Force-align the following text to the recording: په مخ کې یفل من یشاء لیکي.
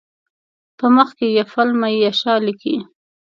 په 0.77 0.85
مخ 0.95 1.09
کې 1.17 1.27
یفل 1.39 1.69
من 1.79 1.93
یشاء 2.05 2.39
لیکي. 2.47 2.75